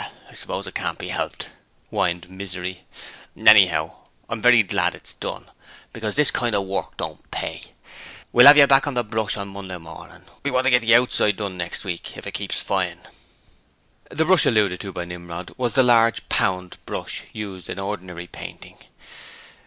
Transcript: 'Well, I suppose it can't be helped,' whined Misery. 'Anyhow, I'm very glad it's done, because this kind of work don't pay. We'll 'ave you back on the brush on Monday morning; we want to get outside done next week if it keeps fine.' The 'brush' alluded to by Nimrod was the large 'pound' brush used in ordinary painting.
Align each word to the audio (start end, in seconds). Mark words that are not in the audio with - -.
'Well, 0.00 0.12
I 0.30 0.32
suppose 0.32 0.66
it 0.66 0.74
can't 0.74 0.98
be 0.98 1.10
helped,' 1.10 1.50
whined 1.90 2.30
Misery. 2.30 2.84
'Anyhow, 3.36 3.96
I'm 4.30 4.40
very 4.40 4.62
glad 4.62 4.94
it's 4.94 5.12
done, 5.12 5.50
because 5.92 6.16
this 6.16 6.30
kind 6.30 6.54
of 6.54 6.64
work 6.64 6.96
don't 6.96 7.30
pay. 7.30 7.60
We'll 8.32 8.48
'ave 8.48 8.58
you 8.60 8.66
back 8.66 8.86
on 8.86 8.94
the 8.94 9.04
brush 9.04 9.36
on 9.36 9.48
Monday 9.48 9.76
morning; 9.76 10.22
we 10.42 10.50
want 10.50 10.64
to 10.64 10.70
get 10.70 10.90
outside 10.90 11.36
done 11.36 11.58
next 11.58 11.84
week 11.84 12.16
if 12.16 12.26
it 12.26 12.32
keeps 12.32 12.62
fine.' 12.62 13.06
The 14.10 14.24
'brush' 14.24 14.46
alluded 14.46 14.80
to 14.80 14.90
by 14.94 15.04
Nimrod 15.04 15.52
was 15.58 15.74
the 15.74 15.82
large 15.82 16.30
'pound' 16.30 16.78
brush 16.86 17.24
used 17.34 17.68
in 17.68 17.78
ordinary 17.78 18.26
painting. 18.26 18.78